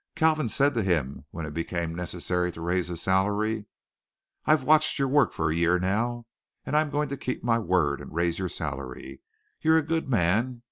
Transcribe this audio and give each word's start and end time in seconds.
Kalvin 0.15 0.49
said 0.49 0.73
to 0.73 0.81
him 0.81 1.25
when 1.29 1.45
it 1.45 1.53
became 1.53 1.93
necessary 1.93 2.51
to 2.53 2.59
raise 2.61 2.87
his 2.87 3.03
salary: 3.03 3.65
"I've 4.47 4.63
watched 4.63 4.97
your 4.97 5.07
work 5.07 5.31
for 5.31 5.51
a 5.51 5.55
year 5.55 5.77
now 5.77 6.25
and 6.65 6.75
I'm 6.75 6.89
going 6.89 7.09
to 7.09 7.17
keep 7.17 7.43
my 7.43 7.59
word 7.59 8.01
and 8.01 8.11
raise 8.11 8.39
your 8.39 8.49
salary. 8.49 9.21
You're 9.61 9.77
a 9.77 9.83
good 9.83 10.09
man. 10.09 10.59